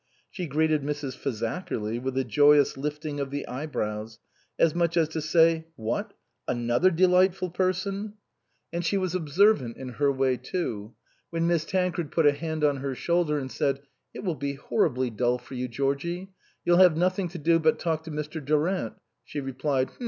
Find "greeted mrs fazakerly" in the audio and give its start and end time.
0.47-2.01